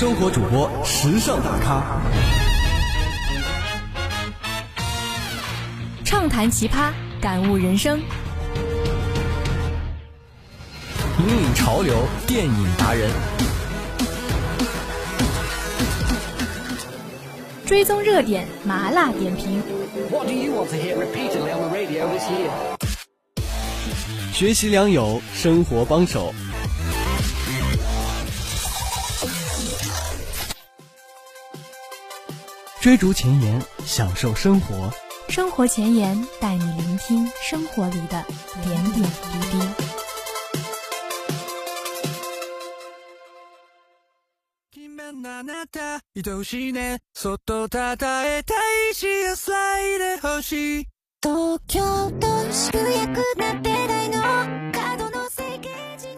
[0.00, 2.00] 生活主播，时尚大咖，
[6.02, 6.90] 畅谈奇葩，
[7.20, 8.00] 感悟人生，
[11.18, 11.94] 引领潮流，
[12.26, 13.10] 电影达人，
[17.66, 19.62] 追踪热点，麻辣点评。
[24.32, 26.32] 学习良友，生活帮手。
[32.80, 34.90] 追逐前沿，享受生活。
[35.28, 38.24] 生活前沿带你聆听生活里的
[38.64, 39.58] 点点滴滴。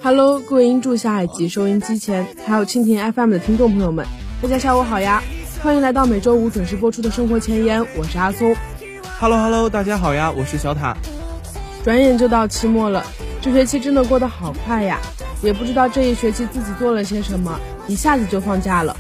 [0.01, 4.07] Hello，各位音柱下以及收音机前，还有蜻蜓 FM 的听众朋友们，
[4.41, 5.21] 大家下午好呀！
[5.63, 8.53] 欢迎来到每周五准时播出的生活前沿，我是阿松。
[9.21, 10.97] Hello Hello，大家好呀，我是小塔。
[11.85, 13.05] 转眼就到期末了，
[13.41, 14.99] 这学期真的过得好快呀！
[15.41, 18.97] 也不知道这一学期自己做了些什么，一下子就放假了。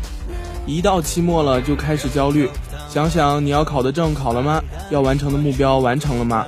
[0.64, 2.48] 一到期末了就开始焦虑，
[2.88, 4.62] 想想你要考的证考了吗？
[4.88, 6.46] 要完成的目标完成了吗？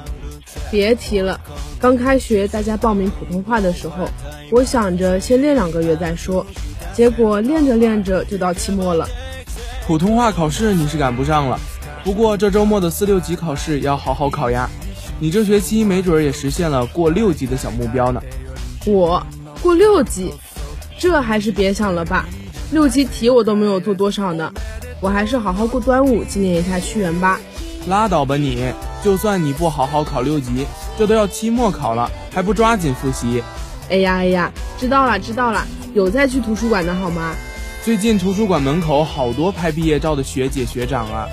[0.71, 1.41] 别提了，
[1.81, 4.09] 刚开学大家报名普通话的时候，
[4.53, 6.47] 我想着先练两个月再说，
[6.93, 9.09] 结果练着练着就到期末了。
[9.87, 11.61] 普通话考试你是赶不上了，
[12.03, 14.69] 不过这周末的四六级考试要好好考呀。
[15.21, 18.21] 你这学期没准也实现了过六级的小目标呢。
[18.87, 19.23] 我
[19.63, 20.33] 过六级，
[20.99, 22.27] 这还是别想了吧。
[22.73, 24.51] 六级题我都没有做多少呢，
[25.01, 27.39] 我还是好好过端午纪念一下屈原吧。
[27.87, 30.67] 拉倒吧你，就算你不好好考六级，
[30.99, 33.43] 这都要期末考了，还不抓紧复习？
[33.91, 37.35] 哎呀哎呀，知道了知道了，有在去图书馆的好吗？
[37.85, 41.29] 最近图书馆门口好多拍毕业照的学姐学长啊！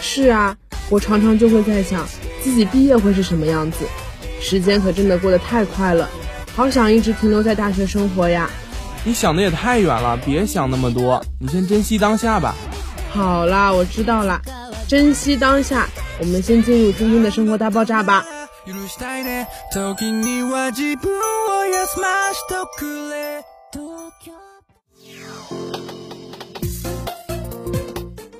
[0.00, 0.56] 是啊，
[0.88, 2.08] 我常常就会在想，
[2.42, 3.84] 自己毕业会是什么样子。
[4.40, 6.08] 时间可真的过得太快了，
[6.56, 8.48] 好想一直停留在大学生活呀！
[9.04, 12.54] 你想的也太远了，别想那么多，你先珍惜当下吧。
[13.10, 14.40] 好啦，我知道啦，
[14.88, 15.86] 珍惜当下。
[16.18, 18.24] 我们先进入今天的生活大爆炸吧。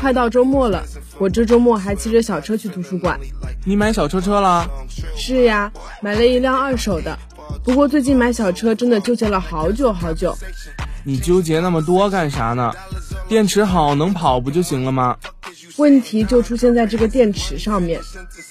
[0.00, 0.82] 快到周末了，
[1.18, 3.20] 我这周末还骑着小车去图书馆。
[3.66, 4.66] 你买小车车了？
[5.14, 5.70] 是呀，
[6.00, 7.18] 买了一辆二手的。
[7.62, 10.34] 不过最近买小车真的纠结了好久好久。
[11.04, 12.72] 你纠结那么多干啥呢？
[13.28, 15.18] 电池好能跑不就行了吗？
[15.76, 18.00] 问题就出现在这个电池上面。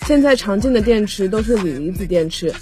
[0.06, 2.54] 现在常见的电池都是锂离子电池，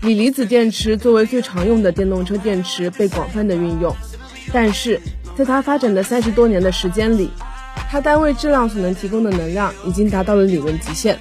[0.00, 3.94] 锂离子电池作为最常用的电动车电池被广泛的运用，
[4.50, 4.98] 但是。
[5.34, 7.30] 在它发展的三十多年的时间里，
[7.90, 11.18] 它单位质量所能提供的能量已经达到了理论极限。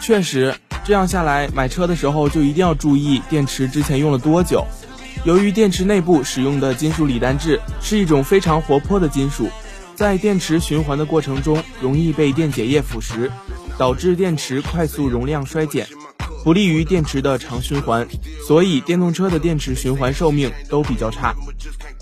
[0.00, 4.64] 确实，这样下来，买车的时候就一定要注意电池之前用了多久。
[5.24, 9.48] 由于电池内部使用的金属锂单质是一种非常活泼的金属，
[9.94, 13.30] 在电池循环的过程中容易被电解液腐蚀，
[13.78, 15.86] 导致电池快速容量衰减，
[16.44, 18.06] 不利于电池的长循环，
[18.46, 21.34] 所以电动车的电池循环寿命都比较差。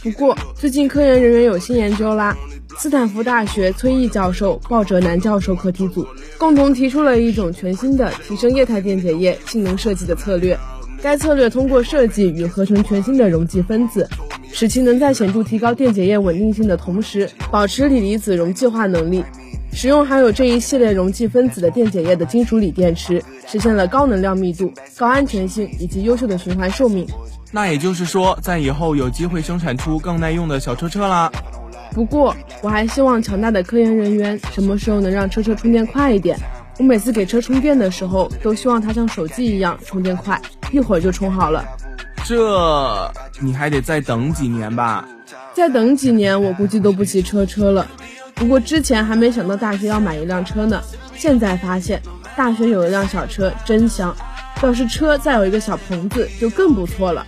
[0.03, 2.37] 不过，最近科研人员有新研究啦。
[2.79, 6.07] 斯坦福大学崔毅教授、鲍哲南教授课题组
[6.39, 10.59] 共同提出了一种全新的提升液态电解液性能设计的策略。
[11.03, 14.09] 该策略通过设计与合成全新的溶剂分子，
[14.53, 19.25] 使其能在显著提高电解液稳定性的同时，保持锂离子溶剂化能力。
[19.73, 27.07] 使用含有这一系列溶剂分子的电解液的金属锂电池，实现了高能量密度、高安全性以及优秀的循环寿命。
[27.51, 31.31] 那也就是说，在以后有机会生产出更耐用的小车车啦。
[31.93, 36.39] 不过，我还希望强大的科研人员什么时候能让车车充电快一点？
[36.79, 40.41] 我每次给车充电的时候，都希望它像手机一样充电快，
[40.73, 41.65] 一会儿就充好了。
[42.25, 45.09] 这你还得再等几年吧？
[45.53, 47.87] 再等几年，我估计都不骑车车了。
[48.41, 50.83] 不过之前还没想到大学要买一辆车呢，
[51.15, 52.01] 现在发现
[52.35, 54.17] 大学有一辆小车，真香。
[54.63, 57.25] 要是车再有一个小棚子就更不错了。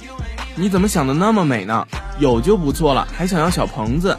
[0.54, 1.86] 你怎么想的那么美呢？
[2.18, 4.16] 有就不错了，还想要小棚子。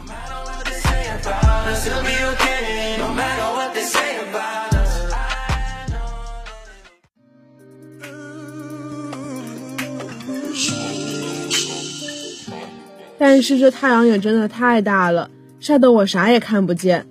[13.18, 15.28] 但是这太阳也真的太大了。
[15.64, 17.06] 晒得我啥也看不见。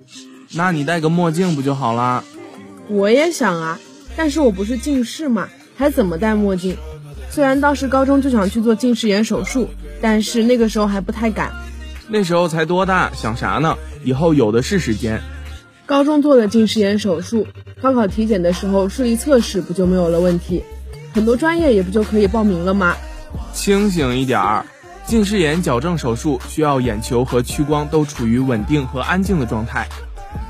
[0.52, 2.22] 那你戴个墨镜不就好啦？
[2.86, 3.80] 我也想啊，
[4.16, 6.76] 但是我不是近视嘛，还怎么戴墨镜？
[7.30, 9.68] 虽然当时高中就想去做近视眼手术，
[10.00, 11.50] 但是那个时候还不太敢。
[12.06, 13.76] 那时候才多大，想啥呢？
[14.04, 15.20] 以后有的是时间。
[15.84, 17.48] 高中做了近视眼手术，
[17.82, 20.62] 高考体检的时候视力测试不就没有了问题？
[21.12, 22.96] 很多专业也不就可以报名了吗？
[23.52, 24.64] 清醒一点儿，
[25.06, 29.86] 近视眼矫正手术需要眼球和屈光都处于稳定和安静的状态。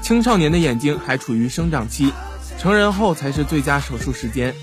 [0.00, 2.12] 青少年的眼睛还处于生长期，
[2.58, 4.54] 成人后才是最佳手术时间。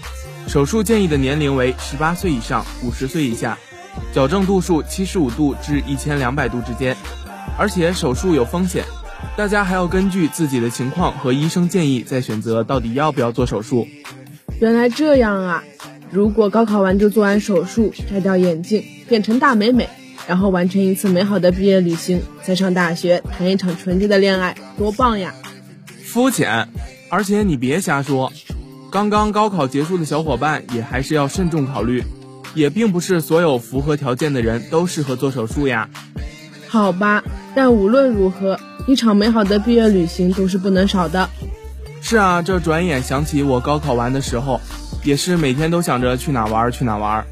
[0.47, 3.57] 手术建议的年龄为十八岁以上，五十岁以下，
[4.13, 6.95] 矫正度数七十五度至一千两百度之间，
[7.57, 8.85] 而且手术有风险，
[9.35, 13.87] 大家还要根据自己的情况和医生建议再选择到底要不要做手术。
[14.59, 15.63] 原来这样啊！
[16.11, 19.89] 如果高考完就做完手术，摘掉眼镜，变成大美美，
[20.25, 25.33] 然后完成一次美好的毕业旅行，再上大学谈一场纯洁的恋爱，多棒呀！
[26.05, 26.65] 肤浅，
[27.09, 28.31] 而且你别瞎说。
[28.89, 32.01] 刚刚高考结束的小伙伴也还是要慎重考虑，
[32.55, 35.89] 也并不是所有符合条件的人都适合做手术呀。
[36.69, 37.21] 好吧，
[37.53, 41.29] 但无论如何，一场美好的毕业旅行都是不能少的。
[42.01, 44.61] 是啊，这转眼想起我高考完的时候，
[45.03, 47.25] 也是每天都想着去哪玩去哪玩。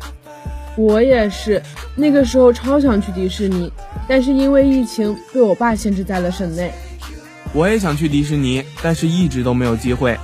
[0.80, 1.62] 我也是，
[1.94, 3.70] 那个时候超想去迪士尼，
[4.08, 6.72] 但是因为疫情被我爸限制在了省内。
[7.52, 10.18] 我也想去迪士尼，但是一直都没有机会。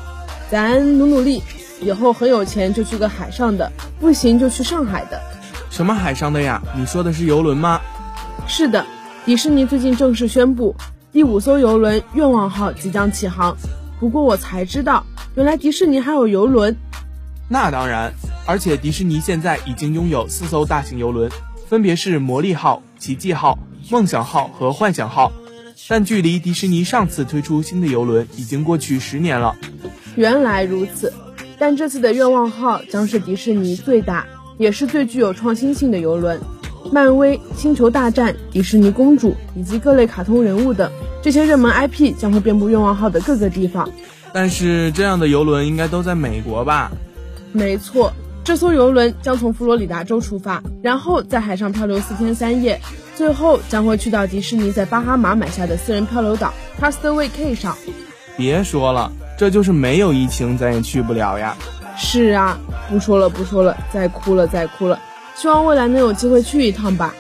[0.50, 1.44] 咱努努力，
[1.82, 3.70] 以后很有钱就去个海上的，
[4.00, 5.20] 不行就去上海的。
[5.70, 6.64] 什么海上的呀？
[6.74, 7.82] 你说的是游轮吗？
[8.48, 8.86] 是的，
[9.26, 10.74] 迪士尼最近正式宣布，
[11.12, 13.54] 第五艘游轮愿望号即将起航。
[14.00, 15.06] 不过我才知道，
[15.36, 16.74] 原来迪士尼还有游轮。
[17.50, 18.14] 那当然，
[18.46, 21.30] 而且迪士尼现在已经拥有四艘大型游轮，
[21.68, 23.58] 分别是魔力号、奇迹号、
[23.90, 25.32] 梦想号和幻想号。
[25.88, 29.56] 但距离迪士尼上次推出新的游轮已经过去十年了。
[30.16, 31.12] 原来如此，
[31.60, 34.26] 但这次的愿望号将是迪士尼最大，
[34.58, 36.40] 也是最具有创新性的游轮。
[36.92, 40.90] 漫威、星球大战、迪士尼公主以及各类卡通人物等
[41.22, 43.90] 这些热门 IP 将会遍布愿望号的各个地方。
[44.32, 46.92] 但是这样的游轮应该都在美国吧？
[47.52, 48.14] 没错，
[48.46, 52.80] 这艘游轮将从佛罗里达州出发，然后在海上漂流四天三夜，
[53.16, 57.76] 最后将会去到迪士尼在巴哈马买下的私人漂流岛 Castaway K 上。
[58.38, 59.12] 别说了。
[59.36, 61.58] 这就是没有疫情，咱也去不了呀。
[61.98, 62.58] 是啊，
[62.88, 64.98] 不说了，不说了，再哭了，再哭了。
[65.36, 67.14] 希望未来能有机会去一趟吧。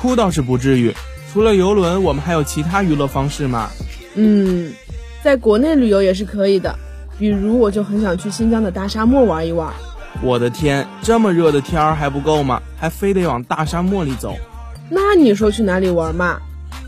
[0.00, 0.92] 哭倒是不至于，
[1.30, 3.68] 除了游轮，我们还有其他娱乐方式吗？
[4.14, 4.72] 嗯，
[5.22, 6.74] 在国内旅游也是可以的。
[7.18, 9.70] 比如，我就很想去新疆的大沙漠玩一玩。
[10.22, 12.60] 我的天，这么热的天儿还不够吗？
[12.76, 14.36] 还非得往大沙漠里走？
[14.90, 16.38] 那你说去哪里玩嘛？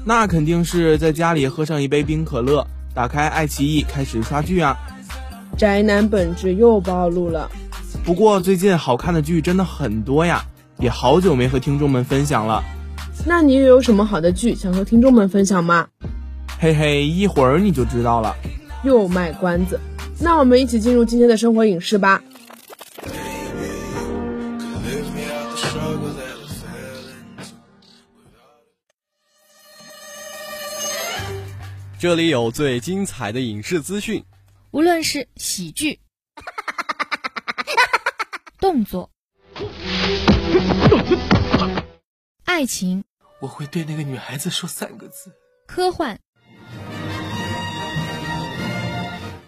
[0.05, 2.67] 那肯定是在家里喝上一杯冰可乐。
[2.95, 4.77] 打开爱奇艺开始刷剧啊，
[5.57, 7.51] 宅男本质又暴露了。
[8.05, 10.45] 不过最近好看的剧真的很多呀，
[10.79, 12.63] 也好久没和听众们分享了。
[13.25, 15.87] 那你又有什么好的剧想和听众们分享吗？
[16.59, 18.37] 嘿嘿，一会儿你就知道了。
[18.83, 19.81] 又卖关子，
[20.21, 22.23] 那我们一起进入今天的生活影视吧。
[32.03, 34.25] 这里有最精彩的影视资讯，
[34.73, 36.01] 无论是喜剧、
[38.59, 39.09] 动作、
[42.45, 43.05] 爱情，
[43.41, 45.31] 我会对那个女孩子说三个字：
[45.69, 46.19] 科幻、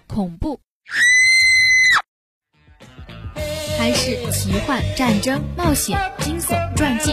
[0.07, 0.61] 恐怖，
[3.77, 7.11] 还是奇幻、战争、冒险、惊悚、传记，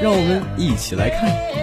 [0.00, 1.61] 让我们一起来看。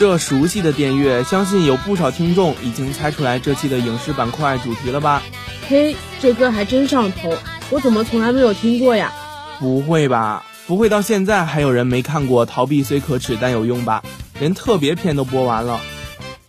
[0.00, 5.22] 这熟悉的电乐，相信有不少听众已经猜出来这期的影视板块主题了吧？
[5.68, 7.30] 嘿，这歌还真上头，
[7.68, 9.12] 我怎么从来没有听过呀？
[9.58, 10.42] 不会吧？
[10.66, 14.02] 不会到现在还有人没看过《逃避虽可耻但有用》吧？
[14.38, 15.78] 连特别篇都播完了。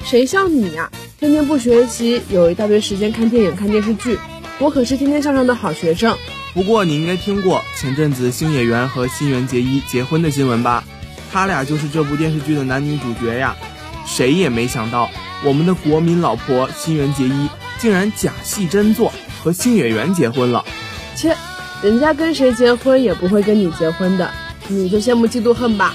[0.06, 0.90] 谁像你呀？
[1.20, 4.18] 天天不学习，有一大堆时间看电影、看电视剧。
[4.60, 6.18] 我可是天天向上的好学生。
[6.54, 10.86] 不过你应该听过前阵子星野源和新垣结衣结婚的新闻吧？
[11.32, 13.56] 他俩就是这部电视剧的男女主角呀，
[14.06, 15.10] 谁也没想到，
[15.44, 20.66] 我们的国民老婆新垣结衣竟然假戏真做，和星野源结婚了。
[21.16, 21.36] 切，
[21.82, 24.30] 人家跟谁结婚也不会跟你结婚的，
[24.68, 25.94] 你就羡慕嫉妒恨吧。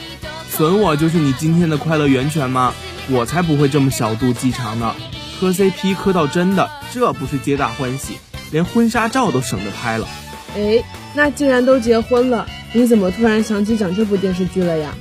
[0.50, 2.72] 损我就是你今天的快乐源泉吗？
[3.08, 4.94] 我才不会这么小肚鸡肠呢！
[5.38, 8.16] 磕 CP 磕到真的，这不是皆大欢喜，
[8.50, 10.08] 连婚纱照都省得拍了。
[10.56, 10.82] 哎，
[11.14, 14.94] 那既然都结婚了，你怎么突然想起讲这部电视剧了呀？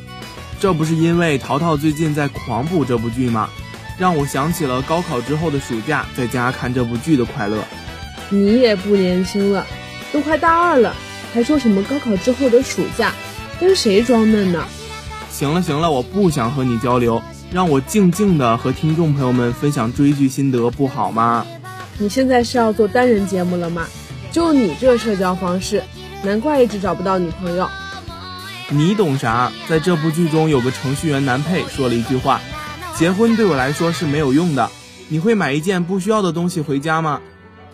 [0.60, 3.50] 这不是因为淘淘最近在狂补这部剧吗？
[3.98, 7.64] 让我想起了高考之后的暑假，在家看这部剧的快乐。
[8.30, 9.66] 你也不年轻了，
[10.12, 10.96] 都快大二了，
[11.34, 13.14] 还说什么高考之后的暑假，
[13.60, 14.66] 跟谁装嫩呢？
[15.30, 17.22] 行了行了，我不想和你交流，
[17.52, 21.46] 让我静静的和听众朋友们分享追剧心得，不好吗？
[21.98, 23.86] 你现在是要做单人节目了吗？
[24.32, 25.84] 就你这社交方式，
[26.24, 27.70] 难怪一直找不到女朋友。
[28.70, 29.52] 你懂啥？
[29.70, 32.42] 在这部剧中，有个程序员男配说了一句话。
[32.96, 34.72] 结婚对我来说是没有用的。
[35.08, 37.22] 你会买一件不需要的东西回家吗？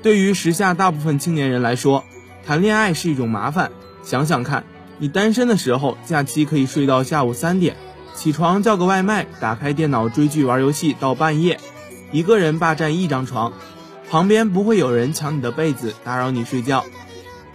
[0.04, 2.04] 对于时下大部分青年人来说，
[2.46, 3.72] 谈恋爱是一种麻烦。
[4.04, 4.66] 想想看，
[4.98, 7.78] 你单身的时候，假期可以睡到下午三点，
[8.14, 11.58] 起床叫个外卖，打开电脑追剧玩游戏到半夜，
[12.12, 13.54] 一个人霸占一张床，
[14.10, 16.84] 旁边不会有人抢你的被子打扰你睡觉，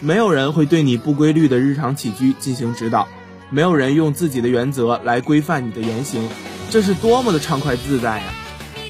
[0.01, 3.09] 没有人会对你不规律的日常起居进行指导，
[3.51, 6.29] 没有人用自己的原则来规范你的言行。
[6.71, 8.25] 这是多么的畅快自在呀！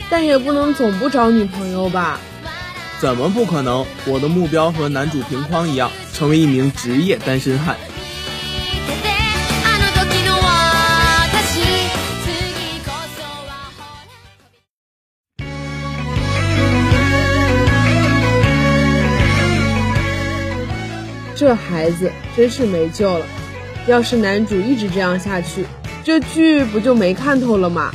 [0.09, 2.19] 但也不能总不找女朋友吧？
[2.99, 3.85] 怎么不可能？
[4.07, 7.77] 我的目标和男主平匡一样，成为一名职业单身汉。
[21.37, 23.27] 这孩子真是没救了！
[23.87, 25.65] 要是男主一直这样下去，
[26.03, 27.93] 这剧不就没看头了吗？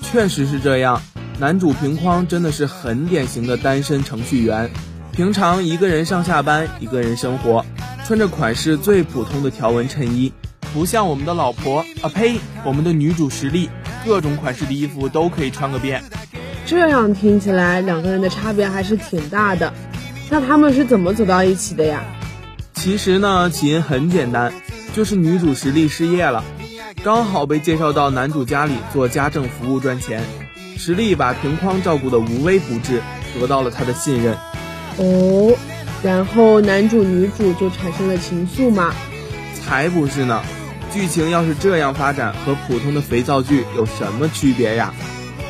[0.00, 1.02] 确实是这样，
[1.38, 4.70] 男主平匡真的是很典型的单身程序员，
[5.12, 7.66] 平常一个人上下班，一个人生活，
[8.06, 10.32] 穿着款式最普通的条纹衬衣，
[10.72, 13.68] 不像我们的老婆啊呸，我们的女主实力，
[14.06, 16.02] 各种款式的衣服都可以穿个遍。
[16.64, 19.70] 这样听起来，两个人的差别还是挺大的。
[20.30, 22.02] 那他们是怎么走到一起的呀？
[22.72, 24.52] 其实呢，起因很简单，
[24.96, 26.42] 就是女主实力失业了。
[27.04, 30.22] 刚好被介绍到男主家里做家政服务赚钱，
[30.78, 33.02] 实力把平匡照顾得无微不至，
[33.38, 34.34] 得到了他的信任。
[34.96, 35.54] 哦，
[36.02, 38.94] 然后男主女主就产生了情愫吗？
[39.54, 40.42] 才不是呢！
[40.90, 44.94] 剧情要是这样发展，和普通的肥皂剧有什么区别呀？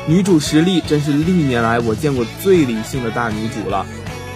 [0.07, 3.85] 女主实力真是历年来我见过最理性的大女主了，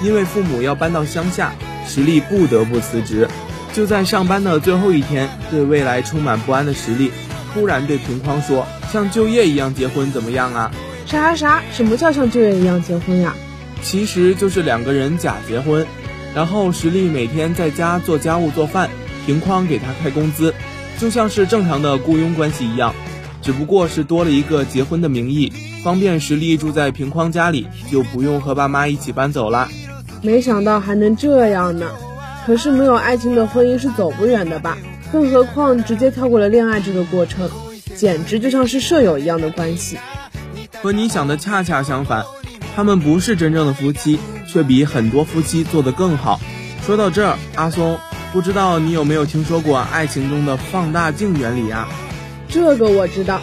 [0.02, 1.52] 因为父母要搬到乡下，
[1.86, 3.28] 实力不得不辞职。
[3.74, 7.12] 就在上班的最后一天，对未来充满不安的实力，
[7.54, 10.72] 突然对平匡说：“像就业一样结婚怎么样啊？”
[11.08, 11.64] 啥啥啥？
[11.72, 13.34] 什么叫像就业一样结婚呀？
[13.82, 15.88] 其实就是两个人假结婚，
[16.36, 18.90] 然后实力每天在家做家务做饭，
[19.26, 20.54] 平匡给他开工资，
[21.00, 22.94] 就像是正常的雇佣关系一样，
[23.42, 25.52] 只不过是多了一个结婚的名义，
[25.84, 29.70] 方便实力住在平匡家里，就不用和爸妈一起搬走了。
[30.22, 31.90] 没想到还能这样呢。
[32.46, 34.78] 可是没有爱情的婚姻是走不远的吧？
[35.12, 37.50] 更何况直接跳过了恋爱这个过程，
[37.96, 39.98] 简直就像是舍友一样的关系。
[40.82, 42.26] 和你想的恰恰相反，
[42.76, 46.40] 他们不是真正的夫妻，却比很多夫妻做得更好。
[46.86, 48.00] 说到这儿，阿松，
[48.34, 51.88] 不知道你有没有听说过爱情中的放大镜原理啊？
[52.48, 53.40] 这个我知道。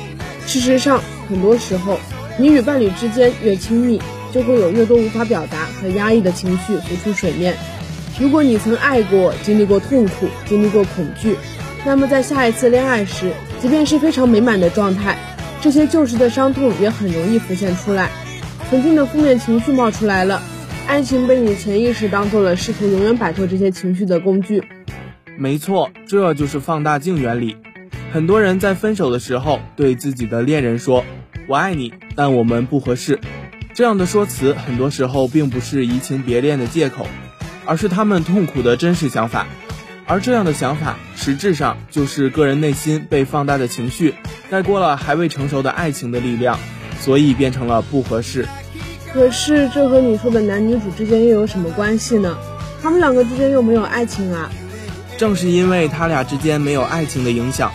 [0.47, 2.01] 事实上，很多时候，
[2.39, 4.01] 你与伴侣之间越亲密，
[4.33, 7.55] 就会有越多无法表达和压抑的情绪浮出水面。
[8.21, 11.37] 如果你曾爱过，经历过痛苦，经历过恐惧，
[11.87, 15.17] 那么在下一次恋爱时，即便是非常美满的状态，
[15.61, 18.11] 这些旧时的伤痛也很容易浮现出来，
[18.69, 20.43] 曾经的负面情绪冒出来了，
[20.89, 24.65] 爱情被你潜意识当做了试图永远摆脱这些情绪的工具。
[25.37, 27.57] 没错，这就是放大镜原理。
[28.13, 31.05] 很多人在分手的时候对自己的恋人说
[31.47, 33.21] ：“我爱你，但我们不合适。”
[33.75, 37.07] 这样的说辞，很多时候并不是移情别恋的借口。
[37.69, 39.47] 而是他们痛苦的真实想法，
[40.07, 44.15] 而这样的想法实质上就是个人内心被放大的情绪
[44.51, 46.59] 盖过了还未成熟的爱情的力量，
[46.99, 48.49] 所以变成了不合适。
[49.13, 52.39] 可是这和你说的男女主之间又有什么关系呢？
[52.83, 54.51] 他们两个之间又没有爱情啊！
[55.19, 57.71] 正是因为他俩之间没有爱情的影响，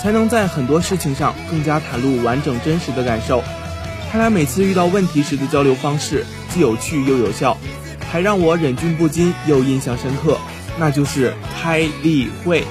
[0.00, 3.42] 才能在很多事情上更加袒露完整真实的感受。
[4.12, 7.58] 他俩每次遇到问题时的交流方式既有趣又有效。
[8.12, 10.38] 还让我忍俊不禁又印象深刻，
[10.78, 12.62] 那就是开例会。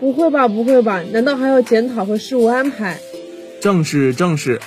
[0.00, 1.02] 不会吧，不会吧？
[1.12, 2.98] 难道还要检讨和事务安排？
[3.60, 4.58] 正是正是，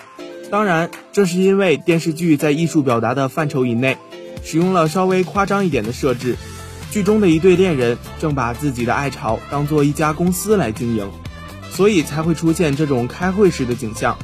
[0.51, 3.97] 当然这是因为电视剧在艺术表达的范畴以内，
[4.43, 6.35] 使用了稍微夸张一点的设置。
[6.95, 11.05] 剧中的一对恋人正把自己的爱巢当做一家公司来经营，
[11.69, 14.17] 所以才会出现这种开会式的景象。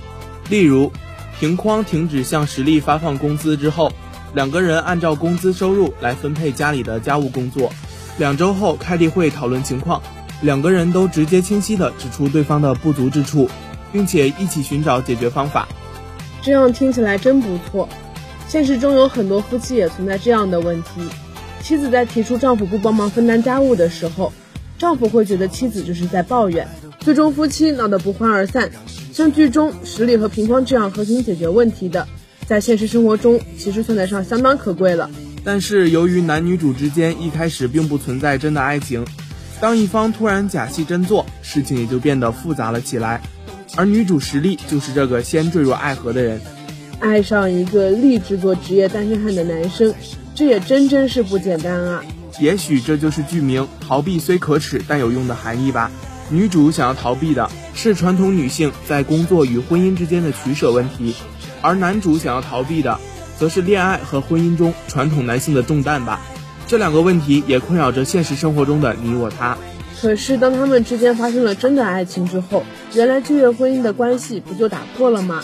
[0.49, 0.89] 例如，
[1.37, 3.91] 平匡停止向实力发放工资之后，
[4.33, 7.69] 两个人按照工资收入来分配家里的家务工作。
[8.17, 10.01] 两周后开例会讨论情况，
[10.41, 13.49] 两个人都直接清晰地指出对方的不足之处，
[13.91, 15.67] 并且一起寻找解决方法。
[16.41, 17.89] 这样听起来真不错。
[18.47, 21.01] 现实中有很多夫妻也存在这样的问题。
[21.61, 24.33] 妻子在提出丈夫不帮忙分担家务的时候，
[24.77, 26.67] 丈夫会觉得妻子就是在抱怨，
[26.99, 28.71] 最终夫妻闹得不欢而散。
[29.13, 32.07] 像剧中实力和平方这样和平解决问题的，
[32.47, 35.09] 在现实生活中其实算得上相当可贵了。
[35.43, 39.05] 但是由于男女主之间一开始并不存在真的爱情，
[39.59, 43.21] 当一方突然假戏真做，事情也就变得复杂了起来。
[43.75, 46.41] 而女主实力就是这个先坠入爱河的人，
[46.99, 49.93] 爱上一个立志做职业单身汉的男生。
[50.35, 52.03] 这也真真是不简单啊！
[52.39, 55.91] 也许这就是剧名“逃避虽可耻但有用”的含义吧。
[56.29, 61.13] 女主想要逃避的是传统女性在工作与婚姻之间的取舍问题，
[61.61, 62.97] 而男主想要逃避的，
[63.37, 66.21] 则是恋爱和婚姻中传统男性的重担吧。
[66.67, 69.57] 这两个问题也困扰着现实生活中的你我他。
[70.01, 75.43] 可是当他们之间发生了真的爱情之后，原来这月婚姻的关系不就打破了吗？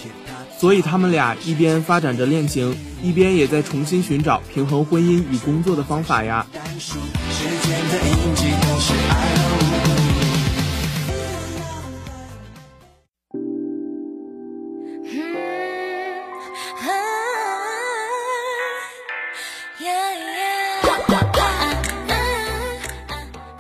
[0.60, 6.48] 所以他们俩一边发展着恋情，一边也在重新寻找平衡婚姻与工作的方法呀。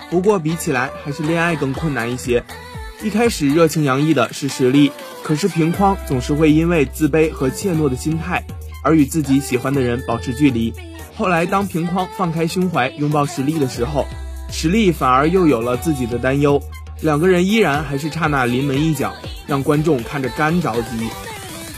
[0.10, 2.44] 不过比起来，还是恋爱更困难一些。
[3.04, 4.92] 一开始热情洋溢的是实力。
[5.28, 8.46] 可是平匡总是会因为自卑和怯懦的心态
[8.82, 10.74] 而与自己喜欢的人保持距离。
[11.18, 14.06] 后来，当平匡放开胸怀拥抱实力的时候，
[14.50, 16.64] 实力反而又有了自己的担忧。
[17.02, 19.14] 两个人依然还是刹那临门一脚，
[19.48, 21.10] 让观众看着干着急。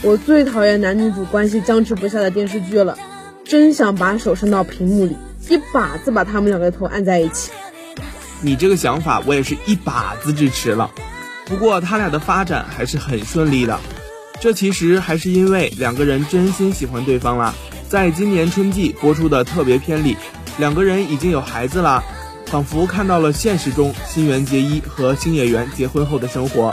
[0.02, 2.96] 我最讨厌男女主关系僵持不下的电视剧了，
[3.42, 5.16] 真想把手伸到屏幕里，
[5.48, 7.50] 一把子把他们两个头按在一起。
[8.42, 10.92] 你这个想法，我也是一把子支持了。
[11.50, 13.76] 不过他俩的发展还是很顺利的，
[14.40, 17.52] 这其实还是因为两个人真心喜欢对方啦。
[17.88, 20.16] 在今年春季播出的特别片里，
[20.58, 22.04] 两个人已经有孩子了，
[22.46, 26.72] 仿佛看到了现实中新垣结衣和星野源结婚后的生活。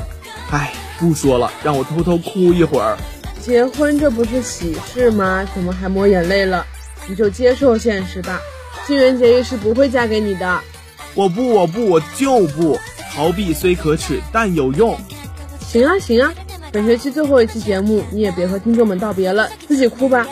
[0.51, 2.95] 唉，不说了，让我偷偷哭一会儿。
[3.41, 5.43] 结婚这不是喜事吗？
[5.55, 6.63] 怎么还抹眼泪了？
[7.07, 8.39] 你就接受现实吧，
[8.85, 10.61] 新垣结衣是不会嫁给你的。
[11.15, 12.79] 我不，我不，我就不。
[13.17, 14.95] 逃避虽可耻，但有用。
[15.59, 16.31] 行啊行啊，
[16.71, 20.27] 本学期最后一期节目，你也别和听众们道别了，自己哭吧。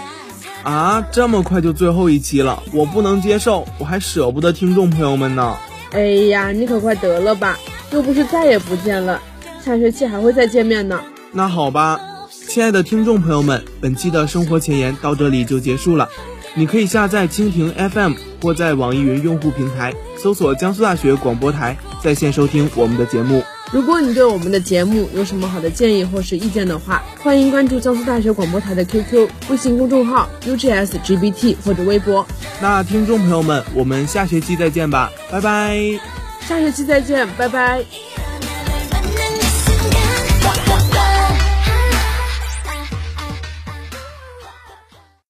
[0.62, 5.58] 啊，这么快就最后一期了，我不能接受，我还舍不得听众朋友们呢。
[5.94, 7.58] 哎呀，你可快得了吧，
[7.92, 9.20] 又不是再也不见了，
[9.66, 11.02] 下学期还会再见面呢。
[11.32, 16.08] 那好吧，亲爱的听众朋友们，本期的生活前沿到这里就结束了。
[16.54, 23.44] 你可以下载蜻蜓 FM 或在网易云用户平台搜索江苏大学广播台在线收听我们的节目。
[23.72, 32.26] 如果你对我们的节目有什么好的建议或是意见的话，欢迎关注江苏大学广播台的 QQ、微信公众号 UGSGBT 或者微博。
[32.62, 36.00] 那听众朋友们，我们下学期再见吧，拜拜。
[36.48, 37.84] 下学期再见，拜拜。